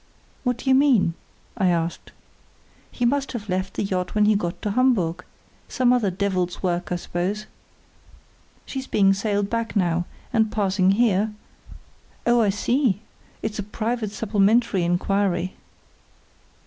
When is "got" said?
4.35-4.59